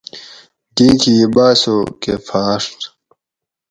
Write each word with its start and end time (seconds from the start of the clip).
گیکھی 0.77 1.15
باۤسو 1.35 1.77
کہ 2.01 2.13
پھاۤڛت 2.27 2.77